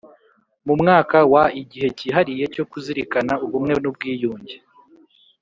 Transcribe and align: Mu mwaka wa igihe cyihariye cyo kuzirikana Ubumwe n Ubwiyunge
Mu 0.65 0.73
mwaka 0.81 1.17
wa 1.33 1.43
igihe 1.61 1.87
cyihariye 1.97 2.45
cyo 2.53 2.63
kuzirikana 2.71 3.33
Ubumwe 3.45 3.73
n 3.81 3.85
Ubwiyunge 3.91 4.55